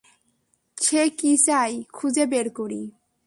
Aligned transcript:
সে 0.77 1.09
কী 1.09 1.31
চায়, 1.45 1.75
খুঁজে 1.93 2.25
বের 2.25 2.47
করি। 2.49 2.81